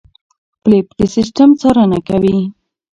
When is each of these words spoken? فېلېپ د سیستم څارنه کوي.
فېلېپ 0.61 0.87
د 0.99 0.99
سیستم 1.15 1.49
څارنه 1.59 1.99
کوي. 2.07 2.37